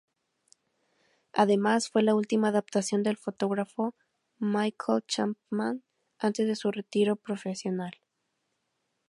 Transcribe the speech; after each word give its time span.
Además, 1.31 1.91
fue 1.91 2.01
la 2.01 2.15
última 2.15 2.47
adaptación 2.47 3.03
del 3.03 3.17
fotógrafo 3.17 3.93
Michael 4.39 5.03
Chapman, 5.07 5.83
antes 6.17 6.47
de 6.47 6.55
su 6.55 6.71
retiro 6.71 7.17
profesional. 7.17 7.91